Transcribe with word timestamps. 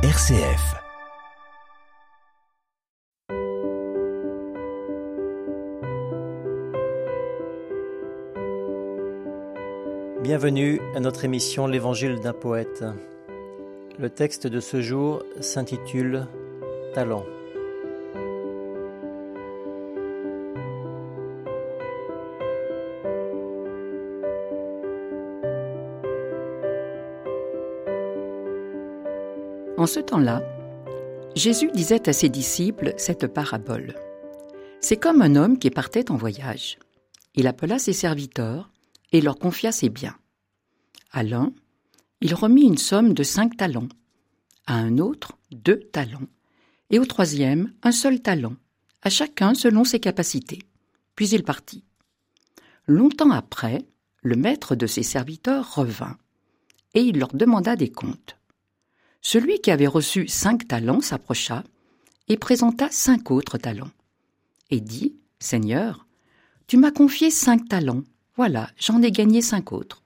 RCF. 0.00 0.76
Bienvenue 10.22 10.80
à 10.94 11.00
notre 11.00 11.24
émission 11.24 11.66
L'Évangile 11.66 12.20
d'un 12.20 12.32
poète. 12.32 12.84
Le 13.98 14.08
texte 14.08 14.46
de 14.46 14.60
ce 14.60 14.80
jour 14.80 15.24
s'intitule 15.40 16.28
Talent. 16.94 17.24
En 29.78 29.86
ce 29.86 30.00
temps-là, 30.00 30.42
Jésus 31.36 31.70
disait 31.72 32.08
à 32.08 32.12
ses 32.12 32.28
disciples 32.28 32.94
cette 32.96 33.28
parabole. 33.28 33.94
C'est 34.80 34.96
comme 34.96 35.22
un 35.22 35.36
homme 35.36 35.56
qui 35.56 35.70
partait 35.70 36.10
en 36.10 36.16
voyage. 36.16 36.80
Il 37.36 37.46
appela 37.46 37.78
ses 37.78 37.92
serviteurs 37.92 38.72
et 39.12 39.20
leur 39.20 39.38
confia 39.38 39.70
ses 39.70 39.88
biens. 39.88 40.16
À 41.12 41.22
l'un, 41.22 41.52
il 42.20 42.34
remit 42.34 42.64
une 42.64 42.76
somme 42.76 43.14
de 43.14 43.22
cinq 43.22 43.56
talents, 43.56 43.86
à 44.66 44.74
un 44.74 44.98
autre 44.98 45.38
deux 45.52 45.78
talents, 45.78 46.26
et 46.90 46.98
au 46.98 47.04
troisième 47.04 47.72
un 47.84 47.92
seul 47.92 48.20
talent, 48.20 48.56
à 49.02 49.10
chacun 49.10 49.54
selon 49.54 49.84
ses 49.84 50.00
capacités. 50.00 50.62
Puis 51.14 51.28
il 51.28 51.44
partit. 51.44 51.84
Longtemps 52.88 53.30
après, 53.30 53.84
le 54.22 54.34
maître 54.34 54.74
de 54.74 54.88
ses 54.88 55.04
serviteurs 55.04 55.76
revint, 55.76 56.18
et 56.94 57.02
il 57.02 57.20
leur 57.20 57.32
demanda 57.32 57.76
des 57.76 57.92
comptes. 57.92 58.37
Celui 59.20 59.60
qui 59.60 59.70
avait 59.70 59.86
reçu 59.86 60.28
cinq 60.28 60.68
talents 60.68 61.00
s'approcha 61.00 61.64
et 62.28 62.36
présenta 62.36 62.88
cinq 62.90 63.30
autres 63.30 63.58
talents, 63.58 63.90
et 64.70 64.80
dit, 64.80 65.16
Seigneur, 65.38 66.06
tu 66.66 66.76
m'as 66.76 66.90
confié 66.90 67.30
cinq 67.30 67.68
talents, 67.68 68.02
voilà, 68.36 68.70
j'en 68.78 69.02
ai 69.02 69.10
gagné 69.10 69.42
cinq 69.42 69.72
autres. 69.72 70.02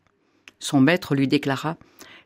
Son 0.58 0.80
maître 0.80 1.14
lui 1.14 1.28
déclara, 1.28 1.76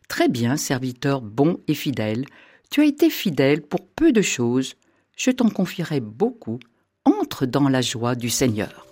Très 0.08 0.28
bien, 0.28 0.56
serviteur 0.56 1.20
bon 1.20 1.58
et 1.66 1.74
fidèle, 1.74 2.26
tu 2.70 2.80
as 2.80 2.84
été 2.84 3.10
fidèle 3.10 3.62
pour 3.62 3.86
peu 3.86 4.12
de 4.12 4.22
choses, 4.22 4.74
je 5.16 5.30
t'en 5.30 5.50
confierai 5.50 6.00
beaucoup, 6.00 6.60
entre 7.04 7.46
dans 7.46 7.68
la 7.68 7.82
joie 7.82 8.14
du 8.14 8.30
Seigneur. 8.30 8.85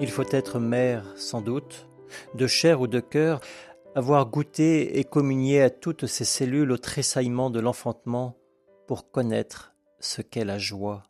Il 0.00 0.10
faut 0.10 0.24
être 0.30 0.58
mère, 0.58 1.04
sans 1.16 1.40
doute, 1.40 1.88
de 2.34 2.46
chair 2.46 2.80
ou 2.80 2.88
de 2.88 2.98
cœur, 2.98 3.40
avoir 3.94 4.26
goûté 4.26 4.98
et 4.98 5.04
communié 5.04 5.62
à 5.62 5.70
toutes 5.70 6.06
ces 6.06 6.24
cellules 6.24 6.72
au 6.72 6.78
tressaillement 6.78 7.48
de 7.48 7.60
l'enfantement 7.60 8.36
pour 8.88 9.10
connaître 9.12 9.74
ce 10.00 10.20
qu'est 10.20 10.44
la 10.44 10.58
joie. 10.58 11.04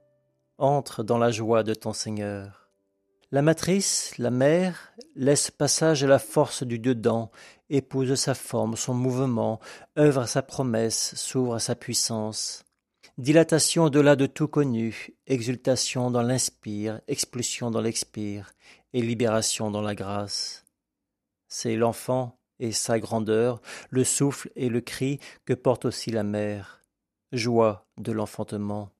Entre 0.59 1.03
dans 1.03 1.19
la 1.19 1.31
joie 1.31 1.63
de 1.63 1.73
ton 1.73 1.93
Seigneur. 1.95 2.71
La 3.33 3.43
matrice, 3.43 4.17
la 4.19 4.31
mère, 4.31 4.93
laisse 5.17 5.51
passage 5.51 6.05
à 6.05 6.07
la 6.07 6.19
force 6.19 6.63
du 6.63 6.79
dedans, 6.79 7.31
épouse 7.71 8.15
sa 8.15 8.35
forme, 8.35 8.77
son 8.77 8.95
mouvement, 8.95 9.61
œuvre 9.99 10.21
à 10.21 10.27
sa 10.27 10.43
promesse, 10.43 11.15
s'ouvre 11.17 11.55
à 11.55 11.59
sa 11.59 11.75
puissance. 11.75 12.64
Dilatation 13.17 13.85
au-delà 13.85 14.17
de 14.17 14.27
tout 14.27 14.49
connu, 14.49 15.11
exultation 15.29 16.11
dans 16.11 16.23
l'inspire, 16.23 17.01
expulsion 17.07 17.71
dans 17.71 17.81
l'expire, 17.81 18.53
et 18.93 19.01
libération 19.01 19.71
dans 19.71 19.83
la 19.83 19.95
grâce. 19.95 20.65
C'est 21.47 21.77
l'enfant 21.77 22.41
et 22.59 22.73
sa 22.73 22.99
grandeur, 22.99 23.61
le 23.91 24.03
souffle 24.03 24.51
et 24.57 24.69
le 24.69 24.81
cri 24.81 25.21
que 25.45 25.53
porte 25.53 25.85
aussi 25.85 26.11
la 26.11 26.25
mère. 26.25 26.83
Joie 27.31 27.87
de 27.99 28.11
l'enfantement. 28.11 28.91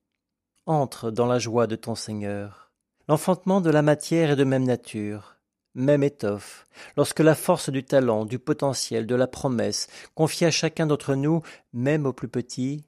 Entre 0.65 1.11
dans 1.11 1.27
la 1.27 1.37
joie 1.37 1.67
de 1.67 1.75
ton 1.75 1.95
Seigneur. 1.95 2.71
L'enfantement 3.09 3.59
de 3.59 3.69
la 3.69 3.81
matière 3.81 4.31
est 4.31 4.35
de 4.37 4.45
même 4.45 4.63
nature, 4.63 5.35
même 5.73 6.03
étoffe. 6.03 6.67
Lorsque 6.95 7.19
la 7.19 7.35
force 7.35 7.69
du 7.69 7.83
talent, 7.83 8.23
du 8.23 8.39
potentiel, 8.39 9.07
de 9.07 9.15
la 9.15 9.27
promesse, 9.27 9.87
confie 10.13 10.45
à 10.45 10.51
chacun 10.51 10.87
d'entre 10.87 11.15
nous, 11.15 11.41
même 11.73 12.05
au 12.05 12.13
plus 12.13 12.29
petit, 12.29 12.85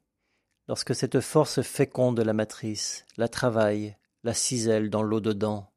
lorsque 0.67 0.95
cette 0.95 1.19
force 1.19 1.61
féconde 1.61 2.19
la 2.19 2.33
matrice, 2.33 3.05
la 3.17 3.28
travaille, 3.28 3.95
la 4.23 4.33
cisèle 4.33 4.89
dans 4.89 5.03
l'eau 5.03 5.19
dedans. 5.19 5.72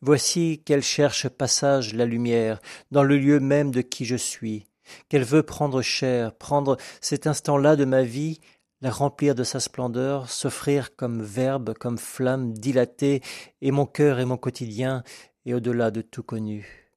Voici 0.00 0.62
qu'elle 0.64 0.82
cherche 0.82 1.28
passage 1.28 1.94
la 1.94 2.04
lumière 2.04 2.60
dans 2.90 3.02
le 3.02 3.18
lieu 3.18 3.40
même 3.40 3.72
de 3.72 3.80
qui 3.80 4.04
je 4.04 4.16
suis, 4.16 4.66
qu'elle 5.08 5.24
veut 5.24 5.42
prendre 5.42 5.82
chair, 5.82 6.34
prendre 6.36 6.76
cet 7.00 7.26
instant-là 7.26 7.74
de 7.74 7.84
ma 7.84 8.02
vie, 8.02 8.40
la 8.80 8.90
remplir 8.90 9.34
de 9.34 9.42
sa 9.42 9.58
splendeur, 9.58 10.30
s'offrir 10.30 10.94
comme 10.94 11.22
verbe, 11.22 11.74
comme 11.74 11.98
flamme 11.98 12.52
dilatée, 12.52 13.22
et 13.60 13.72
mon 13.72 13.86
cœur 13.86 14.20
et 14.20 14.24
mon 14.24 14.36
quotidien, 14.36 15.02
et 15.44 15.54
au-delà 15.54 15.90
de 15.90 16.00
tout 16.00 16.22
connu. 16.22 16.92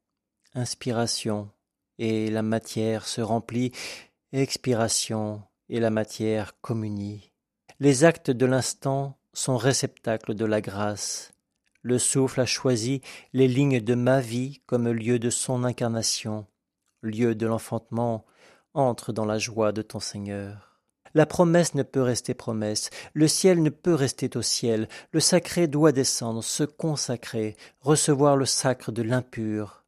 Inspiration, 0.54 1.50
et 1.98 2.30
la 2.30 2.44
matière 2.44 3.08
se 3.08 3.22
remplit, 3.22 3.72
expiration, 4.32 5.42
et 5.70 5.80
la 5.80 5.90
matière 5.90 6.60
communie. 6.62 7.31
Les 7.84 8.04
actes 8.04 8.30
de 8.30 8.46
l'instant 8.46 9.18
sont 9.34 9.58
réceptacles 9.58 10.36
de 10.36 10.46
la 10.46 10.62
grâce. 10.62 11.32
Le 11.82 11.98
souffle 11.98 12.42
a 12.42 12.46
choisi 12.46 13.02
les 13.34 13.48
lignes 13.48 13.80
de 13.80 13.96
ma 13.96 14.20
vie 14.20 14.62
comme 14.68 14.88
lieu 14.92 15.18
de 15.18 15.32
son 15.32 15.64
incarnation, 15.64 16.46
lieu 17.02 17.34
de 17.34 17.48
l'enfantement, 17.48 18.24
entre 18.76 19.14
dans 19.14 19.26
la 19.26 19.40
joie 19.40 19.72
de 19.72 19.82
ton 19.82 20.00
Seigneur. 20.00 20.80
La 21.16 21.26
promesse 21.26 21.74
ne 21.74 21.82
peut 21.82 22.04
rester 22.04 22.36
promesse, 22.36 22.92
le 23.16 23.28
ciel 23.28 23.64
ne 23.64 23.72
peut 23.72 23.96
rester 23.96 24.30
au 24.38 24.44
ciel, 24.44 24.88
le 25.12 25.20
sacré 25.20 25.68
doit 25.68 25.92
descendre, 25.92 26.44
se 26.44 26.64
consacrer, 26.64 27.58
recevoir 27.80 28.38
le 28.38 28.46
sacre 28.46 28.92
de 28.92 29.02
l'impur. 29.02 29.86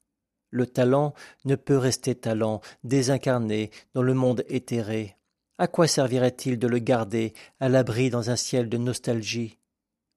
Le 0.49 0.65
talent 0.65 1.13
ne 1.45 1.53
peut 1.53 1.77
rester 1.77 2.15
talent, 2.15 2.61
désincarné 2.83 3.69
dans 3.93 4.01
le 4.01 4.15
monde 4.15 4.43
éthéré. 4.47 5.15
À 5.63 5.67
quoi 5.67 5.87
servirait-il 5.87 6.59
de 6.59 6.67
le 6.67 6.79
garder 6.79 7.33
à 7.61 7.69
l'abri 7.69 8.09
dans 8.09 8.29
un 8.29 8.35
ciel 8.35 8.67
de 8.67 8.75
nostalgie? 8.75 9.59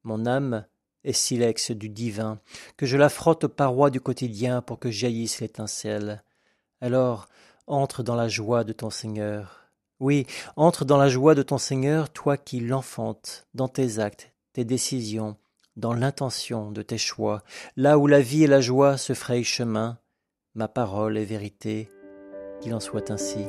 Mon 0.03 0.27
âme 0.27 0.67
est 1.05 1.13
silex 1.13 1.71
du 1.71 1.89
divin, 1.89 2.41
que 2.77 2.85
je 2.85 2.97
la 2.97 3.09
frotte 3.09 3.45
aux 3.45 3.49
parois 3.49 3.91
du 3.91 4.01
quotidien 4.01 4.61
pour 4.61 4.81
que 4.81 4.91
jaillisse 4.91 5.41
l'étincelle. 5.41 6.25
Alors, 6.81 7.29
entre 7.69 8.03
dans 8.03 8.17
la 8.17 8.27
joie 8.27 8.65
de 8.65 8.73
ton 8.73 8.91
Seigneur. 8.91 9.71
Oui, 10.01 10.27
entre 10.57 10.85
dans 10.85 10.99
la 10.99 11.09
joie 11.09 11.37
de 11.37 11.45
ton 11.45 11.59
Seigneur, 11.59 12.11
toi 12.11 12.37
qui 12.37 12.59
l'enfantes 12.59 13.47
dans 13.55 13.69
tes 13.69 14.01
actes, 14.01 14.33
tes 14.53 14.65
décisions, 14.65 15.37
dans 15.77 15.95
l'intention 15.95 16.73
de 16.73 16.83
tes 16.83 16.99
choix, 16.99 17.45
là 17.77 17.99
où 17.99 18.09
la 18.09 18.21
vie 18.21 18.43
et 18.43 18.49
la 18.49 18.61
joie 18.61 18.97
se 18.97 19.13
frayent 19.13 19.45
chemin, 19.45 20.01
ma 20.57 20.67
parole 20.67 21.17
est 21.17 21.25
vérité, 21.25 21.89
qu'il 22.61 22.75
en 22.75 22.81
soit 22.81 23.13
ainsi. 23.13 23.47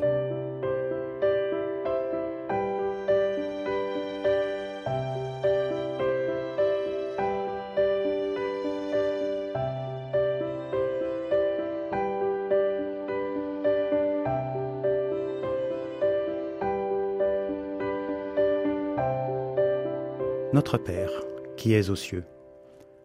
Notre 20.57 20.79
Père, 20.79 21.11
qui 21.55 21.73
es 21.73 21.91
aux 21.91 21.95
cieux, 21.95 22.25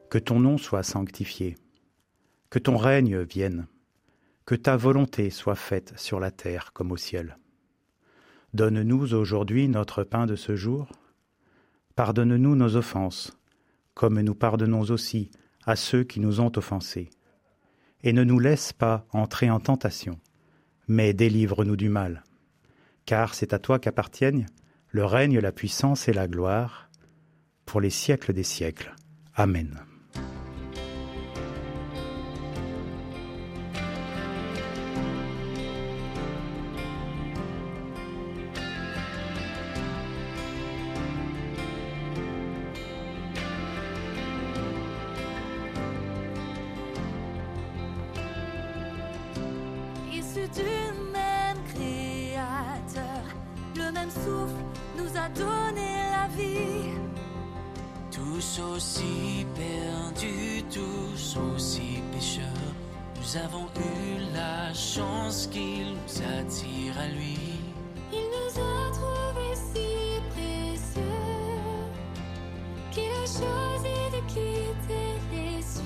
que 0.09 0.17
ton 0.17 0.41
nom 0.41 0.57
soit 0.57 0.83
sanctifié, 0.83 1.55
que 2.49 2.59
ton 2.59 2.79
règne 2.79 3.21
vienne, 3.21 3.67
que 4.47 4.55
ta 4.55 4.79
volonté 4.79 5.29
soit 5.29 5.55
faite 5.55 5.93
sur 5.99 6.19
la 6.19 6.31
terre 6.31 6.73
comme 6.73 6.93
au 6.93 6.97
ciel. 6.97 7.37
Donne-nous 8.55 9.13
aujourd'hui 9.13 9.69
notre 9.69 10.03
pain 10.03 10.25
de 10.25 10.35
ce 10.35 10.57
jour. 10.57 10.89
Pardonne-nous 11.95 12.57
nos 12.57 12.77
offenses, 12.77 13.37
comme 13.93 14.19
nous 14.23 14.35
pardonnons 14.35 14.91
aussi 14.91 15.31
à 15.67 15.77
ceux 15.77 16.05
qui 16.05 16.21
nous 16.21 16.41
ont 16.41 16.53
offensés. 16.57 17.11
Et 18.03 18.15
ne 18.15 18.25
nous 18.25 18.39
laisse 18.39 18.73
pas 18.73 19.05
entrer 19.13 19.51
en 19.51 19.61
tentation, 19.61 20.19
mais 20.89 21.13
délivre-nous 21.13 21.77
du 21.77 21.91
mal. 21.91 22.25
Car 23.05 23.35
c'est 23.35 23.53
à 23.53 23.59
toi 23.59 23.79
qu'appartiennent 23.79 24.47
le 24.89 25.05
règne, 25.05 25.39
la 25.39 25.53
puissance 25.53 26.09
et 26.09 26.15
la 26.15 26.29
gloire, 26.29 26.89
pour 27.67 27.81
les 27.81 27.91
siècles 27.91 28.33
des 28.33 28.43
siècles. 28.43 28.95
Amen. 29.35 29.83
le 53.77 53.93
même 53.93 54.11
souffle 54.11 54.63
nous 54.97 55.09
a 55.17 55.29
donné 55.29 55.97
la 56.11 56.29
vie. 56.37 57.22
Tous 58.25 58.61
aussi 58.61 59.45
perdus, 59.57 60.63
tous 60.73 61.37
aussi 61.39 62.01
pécheurs, 62.13 62.73
nous 63.17 63.37
avons 63.37 63.67
eu 63.77 64.33
la 64.33 64.73
chance 64.73 65.49
qu'il 65.49 65.89
nous 65.95 66.23
attire 66.39 66.95
à 67.01 67.09
lui. 67.09 67.37
Il 68.13 68.27
nous 68.35 68.61
a 68.61 68.93
trouvés 68.93 69.57
si 69.57 70.21
précieux 70.31 71.03
qu'il 72.93 73.11
a 73.11 73.27
choisi 73.27 73.99
de 74.15 74.21
quitter 74.29 75.19
les 75.33 75.61
cieux. 75.61 75.83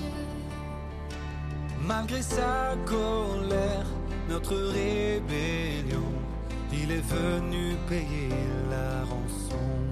Malgré 1.81 2.21
sa 2.21 2.75
colère, 2.85 3.87
notre 4.29 4.55
rébellion, 4.55 6.13
il 6.71 6.91
est 6.91 7.07
venu 7.09 7.75
payer 7.89 8.29
la 8.69 9.03
rançon. 9.05 9.86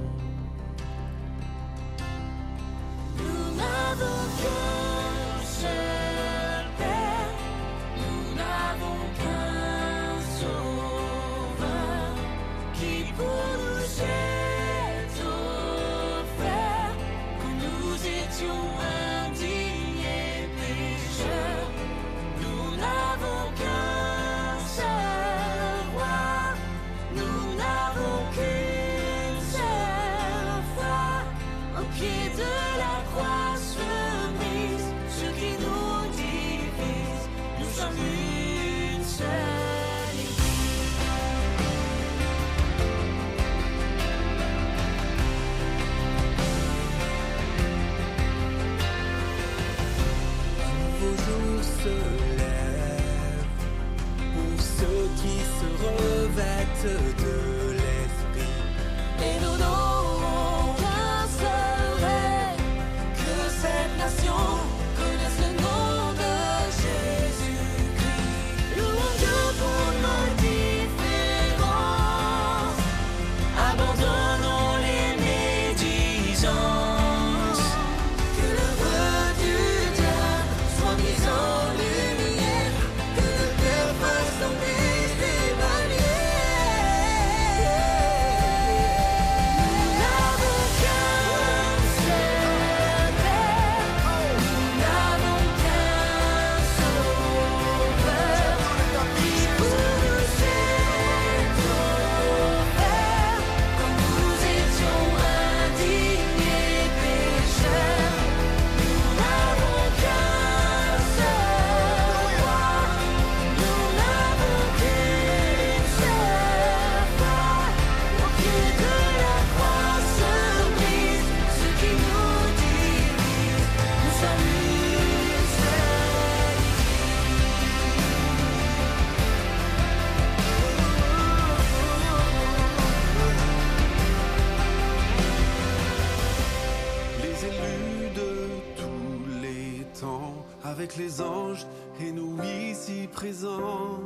avec 140.76 140.98
les 140.98 141.22
anges 141.22 141.66
et 142.02 142.12
nous 142.12 142.38
ici 142.44 143.08
présents 143.14 144.02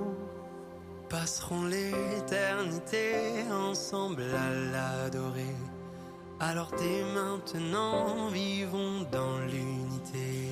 passerons 1.09 1.63
l'éternité 1.63 3.43
ensemble 3.51 4.21
à 4.21 4.49
l'adorer. 4.71 5.55
Alors 6.39 6.69
dès 6.77 7.03
maintenant, 7.15 8.27
vivons 8.27 9.01
dans 9.11 9.39
l'unité. 9.51 10.51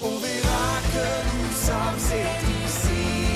On 0.00 0.16
verra 0.18 0.80
que 0.94 1.06
nous 1.36 1.52
sommes 1.52 2.16
ici. 2.64 3.29